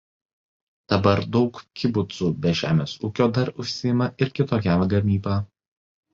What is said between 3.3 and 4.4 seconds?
dar užsiima ir